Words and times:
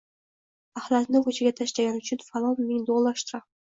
Ahlatni 0.81 1.21
ko‘chaga 1.27 1.51
tashlagani 1.61 2.03
uchun 2.05 2.25
falon 2.31 2.59
ming 2.71 2.85
dollar 2.89 3.21
shtraf 3.25 3.49